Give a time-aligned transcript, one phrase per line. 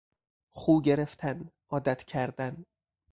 [0.51, 2.65] خو گرفتن، عادت کردن